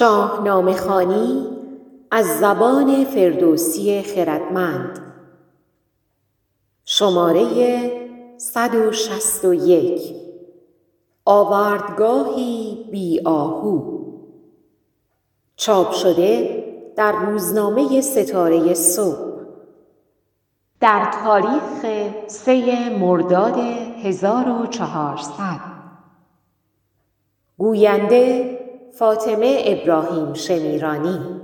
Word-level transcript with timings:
شاهنامه 0.00 0.76
خوانی 0.76 1.46
از 2.10 2.26
زبان 2.26 3.04
فردوسی 3.04 4.02
خردمند. 4.02 4.98
شماره 6.84 7.46
صد 8.36 8.74
آوردگاهی 11.24 12.88
بی 12.90 13.20
آهو. 13.24 14.00
چاپ 15.56 15.92
شده 15.92 16.64
در 16.96 17.12
روزنامه 17.12 18.00
ستاره 18.00 18.74
صبح. 18.74 19.30
در 20.80 21.10
تاریخ 21.24 21.84
سه 22.26 22.98
مرداد 22.98 23.58
هزار 24.04 24.48
و 24.48 24.66
چهارصد. 24.66 25.60
گوینده 27.58 28.59
فاطمه 28.92 29.62
ابراهیم 29.66 30.34
شمیرانی 30.34 31.40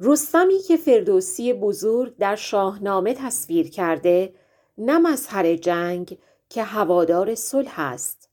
رستمی 0.00 0.58
که 0.58 0.76
فردوسی 0.76 1.52
بزرگ 1.52 2.16
در 2.16 2.36
شاهنامه 2.36 3.14
تصویر 3.14 3.70
کرده 3.70 4.34
نه 4.78 4.98
مظهر 4.98 5.56
جنگ 5.56 6.18
که 6.48 6.62
هوادار 6.62 7.34
صلح 7.34 7.74
است 7.80 8.28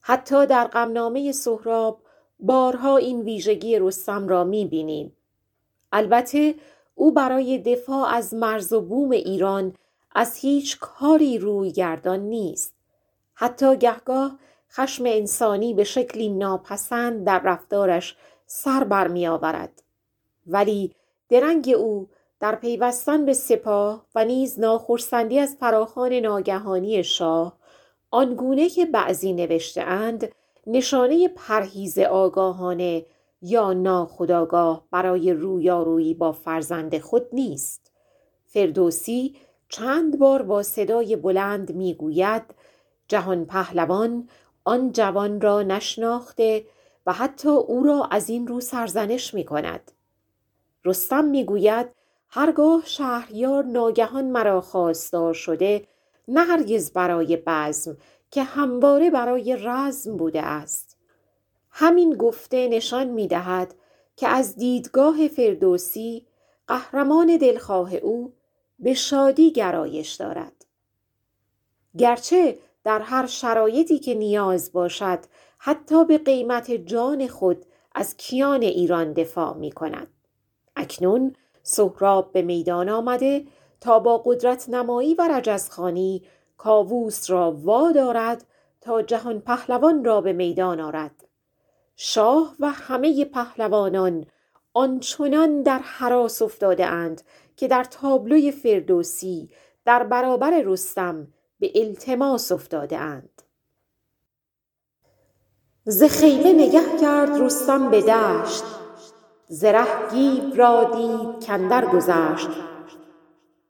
حتی 0.00 0.46
در 0.46 0.66
غمنامه 0.66 1.32
سهراب 1.32 2.02
بارها 2.40 2.96
این 2.96 3.20
ویژگی 3.20 3.78
رستم 3.78 4.28
را 4.28 4.44
می 4.44 4.64
بینیم. 4.64 5.16
البته 5.92 6.54
او 6.94 7.12
برای 7.12 7.58
دفاع 7.58 8.08
از 8.08 8.34
مرز 8.34 8.72
و 8.72 8.80
بوم 8.80 9.10
ایران 9.10 9.74
از 10.14 10.36
هیچ 10.36 10.78
کاری 10.80 11.38
روی 11.38 11.72
گردان 11.72 12.20
نیست. 12.20 12.74
حتی 13.34 13.76
گهگاه 13.76 14.38
خشم 14.72 15.04
انسانی 15.06 15.74
به 15.74 15.84
شکلی 15.84 16.28
ناپسند 16.28 17.24
در 17.24 17.42
رفتارش 17.44 18.16
سر 18.46 18.84
بر 18.84 19.08
می 19.08 19.26
آورد. 19.26 19.82
ولی 20.46 20.94
درنگ 21.28 21.74
او 21.78 22.08
در 22.40 22.54
پیوستن 22.54 23.24
به 23.24 23.32
سپاه 23.32 24.06
و 24.14 24.24
نیز 24.24 24.60
ناخرسندی 24.60 25.38
از 25.38 25.56
فراخان 25.60 26.12
ناگهانی 26.12 27.04
شاه 27.04 27.56
آنگونه 28.10 28.68
که 28.68 28.86
بعضی 28.86 29.32
نوشته 29.32 29.82
اند 29.82 30.32
نشانه 30.66 31.28
پرهیز 31.28 31.98
آگاهانه 31.98 33.06
یا 33.42 33.72
ناخداگاه 33.72 34.84
برای 34.90 35.32
رویارویی 35.32 36.14
با 36.14 36.32
فرزند 36.32 36.98
خود 36.98 37.26
نیست 37.32 37.92
فردوسی 38.44 39.36
چند 39.68 40.18
بار 40.18 40.42
با 40.42 40.62
صدای 40.62 41.16
بلند 41.16 41.74
می‌گوید 41.74 42.42
جهان 43.08 43.44
پهلوان 43.44 44.28
آن 44.66 44.92
جوان 44.92 45.40
را 45.40 45.62
نشناخته 45.62 46.64
و 47.06 47.12
حتی 47.12 47.48
او 47.48 47.82
را 47.82 48.08
از 48.10 48.30
این 48.30 48.46
رو 48.46 48.60
سرزنش 48.60 49.34
می 49.34 49.44
کند. 49.44 49.92
رستم 50.84 51.24
می 51.24 51.44
گوید 51.44 51.86
هرگاه 52.28 52.82
شهریار 52.84 53.64
ناگهان 53.64 54.24
مرا 54.24 54.60
خواستار 54.60 55.34
شده 55.34 55.86
نه 56.28 56.40
هرگز 56.40 56.92
برای 56.92 57.36
بزم 57.36 57.96
که 58.30 58.42
همواره 58.42 59.10
برای 59.10 59.56
رزم 59.56 60.16
بوده 60.16 60.42
است. 60.42 60.96
همین 61.70 62.14
گفته 62.14 62.68
نشان 62.68 63.06
می 63.06 63.28
دهد 63.28 63.74
که 64.16 64.28
از 64.28 64.56
دیدگاه 64.56 65.28
فردوسی 65.28 66.26
قهرمان 66.66 67.36
دلخواه 67.36 67.94
او 67.94 68.32
به 68.78 68.94
شادی 68.94 69.52
گرایش 69.52 70.12
دارد. 70.14 70.64
گرچه 71.98 72.58
در 72.86 73.00
هر 73.00 73.26
شرایطی 73.26 73.98
که 73.98 74.14
نیاز 74.14 74.72
باشد 74.72 75.18
حتی 75.58 76.04
به 76.04 76.18
قیمت 76.18 76.70
جان 76.70 77.26
خود 77.26 77.66
از 77.94 78.16
کیان 78.16 78.62
ایران 78.62 79.12
دفاع 79.12 79.54
می 79.54 79.72
کند. 79.72 80.08
اکنون 80.76 81.36
سهراب 81.62 82.32
به 82.32 82.42
میدان 82.42 82.88
آمده 82.88 83.44
تا 83.80 83.98
با 83.98 84.18
قدرت 84.18 84.68
نمایی 84.68 85.14
و 85.14 85.28
رجزخانی 85.28 86.22
کاووس 86.58 87.30
را 87.30 87.52
وادارد 87.52 88.44
تا 88.80 89.02
جهان 89.02 89.40
پهلوان 89.40 90.04
را 90.04 90.20
به 90.20 90.32
میدان 90.32 90.80
آرد 90.80 91.24
شاه 91.96 92.54
و 92.60 92.70
همه 92.70 93.24
پهلوانان 93.24 94.26
آنچنان 94.74 95.62
در 95.62 95.78
حراس 95.78 96.42
افتاده 96.42 96.86
اند 96.86 97.22
که 97.56 97.68
در 97.68 97.84
تابلوی 97.84 98.50
فردوسی 98.50 99.50
در 99.84 100.04
برابر 100.04 100.62
رستم 100.64 101.28
به 101.60 101.72
التماس 101.74 102.52
افتاده 102.52 102.98
اند. 102.98 103.42
ز 105.84 106.02
خیمه 106.02 106.52
نگه 106.52 106.98
کرد 107.00 107.42
رستم 107.42 107.90
به 107.90 108.02
دشت 108.02 108.64
زره 109.48 110.10
گیو 110.10 110.54
را 110.54 110.84
دید 110.84 111.46
کاندر 111.46 111.86
گذشت. 111.86 112.48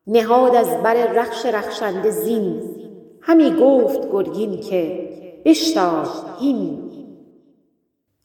نهاد 0.07 0.55
از 0.55 0.83
بر 0.83 1.13
رخش 1.13 1.47
رخشنده 1.47 2.11
زین 2.11 2.77
همی 3.21 3.57
گفت 3.61 4.13
گرگین 4.13 4.61
که 4.61 5.09
بشتاب 5.45 6.07
هین. 6.41 6.93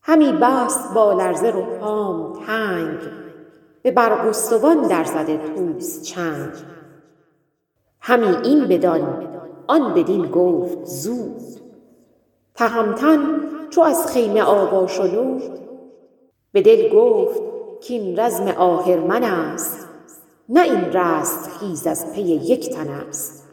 همی 0.02 0.32
بست 0.32 0.94
با 0.94 1.14
لرزه 1.14 1.50
رهام 1.52 2.46
تنگ 2.46 3.00
به 3.82 3.92
برگستوان 3.92 4.88
در 4.88 5.04
زده 5.04 5.38
طوس 5.56 6.02
چنگ. 6.02 6.52
همی 8.00 8.36
این 8.44 8.68
بدان 8.68 9.28
آن 9.72 9.94
بدین 9.94 10.32
گفت 10.32 10.86
زود. 10.86 11.42
تهمتن 12.56 13.42
چو 13.70 13.82
از 13.82 14.08
خیمه 14.08 14.44
آوا 14.44 14.88
شنود 14.88 15.60
به 16.52 16.62
دل 16.62 16.90
گفت 16.96 17.42
کاین 17.88 18.20
رزم 18.20 18.48
آهرمن 18.48 19.24
است. 19.24 19.88
نه 20.50 20.62
این 20.62 20.94
رستخیز 20.94 21.88
از 21.88 22.14
پی 22.14 22.22
یک 22.22 22.70
تن 22.70 22.88
است. 22.88 23.48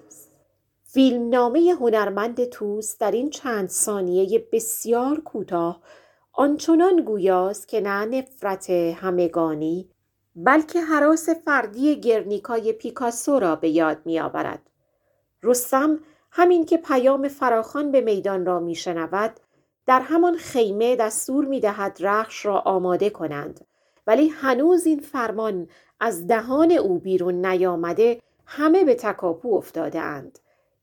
فیلمنامه 0.84 1.74
هنرمند 1.80 2.44
طوس 2.44 2.98
در 2.98 3.10
این 3.10 3.30
چند 3.30 3.68
ثانیه 3.68 4.48
بسیار 4.52 5.20
کوتاه 5.20 5.80
آنچنان 6.32 7.02
گویاست 7.04 7.68
که 7.68 7.80
نه 7.80 8.04
نفرت 8.04 8.70
همگانی 8.70 9.88
بلکه 10.36 10.80
هراس 10.80 11.28
فردی 11.28 12.00
گرنیکای 12.00 12.72
پیکاسو 12.72 13.38
را 13.38 13.56
به 13.56 13.68
یاد 13.68 13.98
میآورد. 14.04 14.62
رستم 15.42 15.98
همین 16.30 16.64
که 16.64 16.76
پیام 16.76 17.28
فراخان 17.28 17.92
به 17.92 18.00
میدان 18.00 18.46
را 18.46 18.60
میشنود 18.60 19.40
در 19.86 20.00
همان 20.00 20.36
خیمه 20.36 20.96
دستور 20.96 21.44
می‌دهد 21.44 21.96
رخش 22.00 22.46
را 22.46 22.58
آماده 22.58 23.10
کنند 23.10 23.66
ولی 24.06 24.28
هنوز 24.28 24.86
این 24.86 25.00
فرمان 25.00 25.68
از 26.00 26.26
دهان 26.26 26.72
او 26.72 26.98
بیرون 26.98 27.46
نیامده 27.46 28.20
همه 28.46 28.84
به 28.84 28.94
تکاپو 28.94 29.54
افتاده 29.54 30.00
اند. 30.00 30.38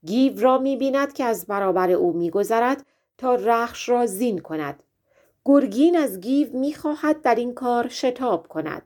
گیو 0.05 0.41
را 0.41 0.57
می 0.57 0.77
بیند 0.77 1.13
که 1.13 1.23
از 1.23 1.45
برابر 1.45 1.91
او 1.91 2.13
میگذرد 2.13 2.85
تا 3.17 3.35
رخش 3.35 3.89
را 3.89 4.05
زین 4.05 4.39
کند. 4.39 4.83
گرگین 5.45 5.97
از 5.97 6.19
گیو 6.19 6.57
می‌خواهد 6.57 7.21
در 7.21 7.35
این 7.35 7.53
کار 7.53 7.87
شتاب 7.87 8.47
کند. 8.47 8.81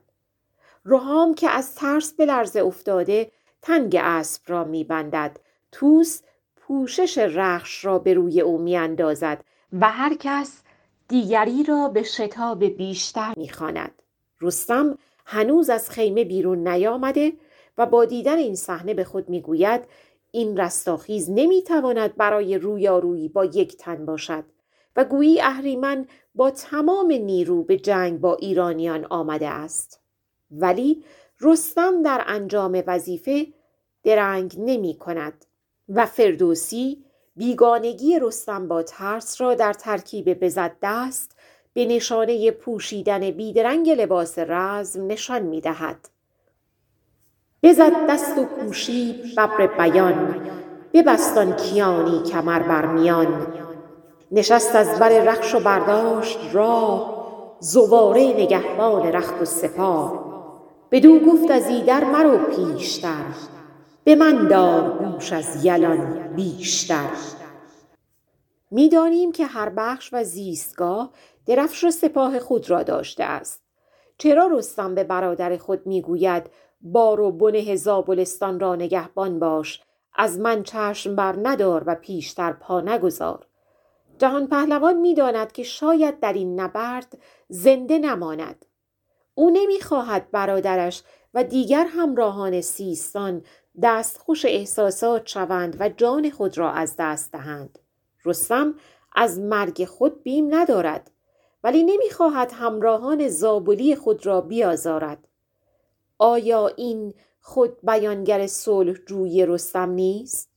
رهام 0.84 1.34
که 1.34 1.50
از 1.50 1.74
ترس 1.74 2.12
به 2.12 2.24
لرزه 2.24 2.60
افتاده 2.60 3.30
تنگ 3.62 3.96
اسب 4.00 4.42
را 4.46 4.64
میبندد 4.64 5.38
توس 5.72 6.20
پوشش 6.56 7.18
رخش 7.18 7.84
را 7.84 7.98
به 7.98 8.14
روی 8.14 8.40
او 8.40 8.58
میاندازد 8.58 9.44
و 9.72 9.90
هر 9.90 10.16
کس 10.20 10.62
دیگری 11.08 11.62
را 11.62 11.88
به 11.88 12.02
شتاب 12.02 12.64
بیشتر 12.64 13.34
می‌خواند. 13.36 14.02
رستم 14.40 14.98
هنوز 15.26 15.70
از 15.70 15.90
خیمه 15.90 16.24
بیرون 16.24 16.68
نیامده 16.68 17.32
و 17.78 17.86
با 17.86 18.04
دیدن 18.04 18.38
این 18.38 18.54
صحنه 18.54 18.94
به 18.94 19.04
خود 19.04 19.28
می‌گوید 19.28 19.80
این 20.30 20.56
رستاخیز 20.56 21.30
نمی‌تواند 21.30 22.16
برای 22.16 22.58
رویارویی 22.58 23.28
با 23.28 23.44
یک 23.44 23.76
تن 23.76 24.06
باشد 24.06 24.44
و 24.96 25.04
گویی 25.04 25.40
اهریمن 25.40 26.06
با 26.34 26.50
تمام 26.50 27.12
نیرو 27.12 27.62
به 27.62 27.76
جنگ 27.76 28.20
با 28.20 28.34
ایرانیان 28.34 29.04
آمده 29.04 29.48
است. 29.48 30.00
ولی 30.50 31.04
رستم 31.40 32.02
در 32.02 32.24
انجام 32.26 32.82
وظیفه 32.86 33.46
درنگ 34.02 34.54
نمی 34.58 34.94
کند 34.98 35.44
و 35.94 36.06
فردوسی 36.06 37.04
بیگانگی 37.36 38.18
رستم 38.18 38.68
با 38.68 38.82
ترس 38.82 39.40
را 39.40 39.54
در 39.54 39.72
ترکیب 39.72 40.44
بزد 40.44 40.72
دست 40.82 41.36
به 41.72 41.84
نشانه 41.84 42.50
پوشیدن 42.50 43.30
بیدرنگ 43.30 43.90
لباس 43.90 44.38
رزم 44.38 45.06
نشان 45.06 45.42
می 45.42 45.60
دهد. 45.60 46.08
بزد 47.62 47.92
دست 48.08 48.38
و 48.38 48.44
پوشید 48.44 49.34
ببر 49.34 49.66
بیان 49.66 50.50
ببست 50.92 51.38
کیانی 51.38 52.22
کمر 52.22 52.62
بر 52.62 52.86
میان. 52.86 53.46
نشست 54.32 54.76
از 54.76 54.98
بر 54.98 55.08
رخش 55.08 55.54
و 55.54 55.60
برداشت 55.60 56.38
راه 56.52 57.20
زواره 57.60 58.22
نگهبان 58.22 59.06
رخت 59.06 59.42
و 59.42 59.44
سپاه. 59.44 60.30
بدو 60.90 61.18
گفت 61.18 61.50
از 61.50 61.68
ایدر 61.68 62.04
مرو 62.04 62.38
پیشتر. 62.38 63.24
به 64.04 64.14
من 64.14 64.48
دار 64.48 64.98
گوش 64.98 65.32
از 65.32 65.64
یلان 65.64 66.34
بیشتر. 66.36 67.10
می‌دانیم 68.70 69.32
که 69.32 69.46
هر 69.46 69.68
بخش 69.68 70.10
و 70.12 70.24
زیستگاه 70.24 71.10
درفش 71.46 71.84
و 71.84 71.90
سپاه 71.90 72.38
خود 72.38 72.70
را 72.70 72.82
داشته 72.82 73.24
است. 73.24 73.62
چرا 74.18 74.46
رستم 74.46 74.94
به 74.94 75.04
برادر 75.04 75.56
خود 75.56 75.86
می‌گوید 75.86 76.50
بار 76.80 77.20
و 77.20 77.32
بن 77.32 77.74
زابلستان 77.74 78.60
را 78.60 78.74
نگهبان 78.74 79.38
باش 79.38 79.82
از 80.14 80.38
من 80.38 80.62
چشم 80.62 81.16
بر 81.16 81.36
ندار 81.42 81.82
و 81.86 81.94
پیشتر 81.94 82.52
پا 82.52 82.80
نگذار 82.80 83.46
جهان 84.18 84.46
پهلوان 84.46 84.96
می‌داند 84.96 85.52
که 85.52 85.62
شاید 85.62 86.20
در 86.20 86.32
این 86.32 86.60
نبرد 86.60 87.18
زنده 87.48 87.98
نماند. 87.98 88.64
او 89.34 89.50
نمی‌خواهد 89.50 90.30
برادرش 90.30 91.02
و 91.34 91.44
دیگر 91.44 91.84
همراهان 91.84 92.60
سیستان 92.60 93.42
دستخوش 93.82 94.44
احساسات 94.44 95.26
شوند 95.26 95.76
و 95.80 95.88
جان 95.88 96.30
خود 96.30 96.58
را 96.58 96.72
از 96.72 96.94
دست 96.98 97.32
دهند. 97.32 97.78
رستم 98.24 98.74
از 99.12 99.38
مرگ 99.38 99.84
خود 99.84 100.22
بیم 100.22 100.54
ندارد 100.54 101.10
ولی 101.64 101.82
نمی‌خواهد 101.82 102.52
همراهان 102.54 103.28
زابلی 103.28 103.96
خود 103.96 104.26
را 104.26 104.40
بیازارد. 104.40 105.28
آیا 106.18 106.68
این 106.68 107.14
خود 107.40 107.76
بیانگر 107.82 108.46
صلح 108.46 108.94
جوی 109.06 109.46
رستم 109.46 109.90
نیست؟ 109.90 110.50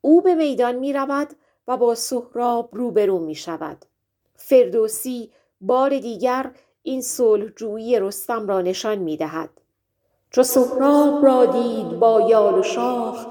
او 0.00 0.20
به 0.20 0.34
میدان 0.34 0.74
می 0.74 0.92
رود 0.92 1.28
و 1.68 1.76
با 1.76 1.94
سهراب 1.94 2.68
روبرو 2.72 3.18
می 3.18 3.34
شود 3.34 3.84
فردوسی 4.34 5.30
بار 5.60 5.98
دیگر 5.98 6.52
این 6.82 7.02
صلح 7.02 7.48
جویی 7.56 8.00
رستم 8.00 8.48
را 8.48 8.60
نشان 8.60 8.98
می 8.98 9.16
دهد 9.16 9.50
چو 10.30 10.42
سهراب 10.42 11.24
را 11.24 11.46
دید 11.46 11.98
با 11.98 12.20
یال 12.20 12.58
و 12.58 12.62
شاخ 12.62 13.26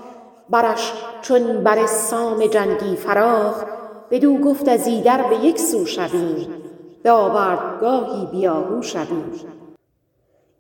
برش 0.50 0.94
چون 1.22 1.64
بر 1.64 1.86
سام 1.86 2.48
جنگی 2.48 2.96
فراخ. 2.96 3.64
بدو 4.12 4.38
گفت 4.38 4.68
از 4.68 4.88
ایدر 4.88 5.30
به 5.30 5.36
یک 5.36 5.60
سو 5.60 5.86
شویم 5.86 6.48
به 7.04 7.12
آوردگاهی 7.12 8.26
بیاهو 8.26 8.82
شویم 8.82 9.32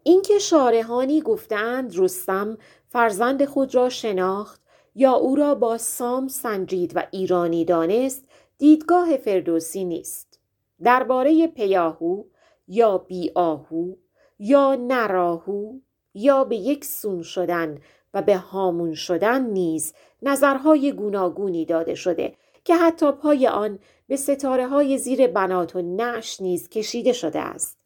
اینکه 0.03 0.39
شارحانی 0.39 1.21
گفتند 1.21 1.99
رستم 1.99 2.57
فرزند 2.89 3.45
خود 3.45 3.75
را 3.75 3.89
شناخت 3.89 4.61
یا 4.95 5.13
او 5.13 5.35
را 5.35 5.55
با 5.55 5.77
سام 5.77 6.27
سنجید 6.27 6.91
و 6.95 7.03
ایرانی 7.11 7.65
دانست 7.65 8.25
دیدگاه 8.57 9.17
فردوسی 9.17 9.85
نیست. 9.85 10.39
درباره 10.83 11.47
پیاهو 11.47 12.23
یا 12.67 12.97
بیاهو 12.97 13.93
یا 14.39 14.75
نراهو 14.75 15.79
یا 16.19 16.43
به 16.43 16.55
یک 16.55 16.85
سون 16.85 17.21
شدن 17.21 17.77
و 18.13 18.21
به 18.21 18.37
هامون 18.37 18.93
شدن 18.93 19.41
نیز 19.45 19.93
نظرهای 20.21 20.91
گوناگونی 20.91 21.65
داده 21.65 21.95
شده 21.95 22.33
که 22.63 22.75
حتی 22.75 23.11
پای 23.11 23.47
آن 23.47 23.79
به 24.07 24.15
ستاره 24.15 24.67
های 24.67 24.97
زیر 24.97 25.27
بنات 25.27 25.75
و 25.75 25.81
نعش 25.81 26.41
نیز 26.41 26.69
کشیده 26.69 27.13
شده 27.13 27.39
است. 27.39 27.77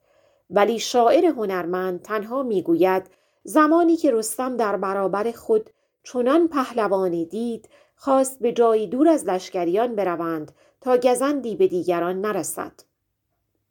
ولی 0.50 0.80
شاعر 0.80 1.26
هنرمند 1.26 2.02
تنها 2.02 2.44
می‌گوید 2.44 3.04
زمانی 3.44 3.98
که 3.98 4.12
رستم 4.12 4.58
در 4.58 4.78
برابر 4.78 5.32
خود 5.32 5.70
چنان 6.04 6.48
پهلوانی 6.48 7.26
دید 7.26 7.70
خواست 7.96 8.40
به 8.40 8.52
جایی 8.52 8.88
دور 8.88 9.08
از 9.08 9.26
لشکریان 9.26 9.96
بروند 9.96 10.52
تا 10.82 10.98
گزندی 10.98 11.56
به 11.56 11.68
دیگران 11.68 12.22
نرسد. 12.22 12.74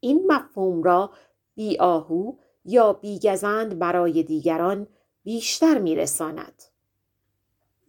این 0.00 0.32
مفهوم 0.32 0.82
را 0.82 1.10
بی 1.54 1.78
آهو 1.78 2.32
یا 2.64 2.92
بیگزند 2.92 3.78
برای 3.78 4.22
دیگران 4.22 4.86
بیشتر 5.24 5.78
میرساند. 5.78 6.62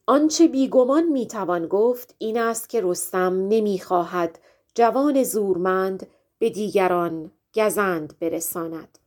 آنچه 0.06 0.48
بیگمان 0.48 1.04
می‌توان 1.04 1.68
گفت 1.68 2.16
این 2.18 2.38
است 2.38 2.70
که 2.70 2.81
رستم 2.81 3.48
نمی‌خواهد 3.48 4.40
جوان 4.75 5.24
زورمند 5.24 6.08
به 6.40 6.50
دیگران 6.50 7.31
گزند 7.56 8.20
برساند. 8.20 9.00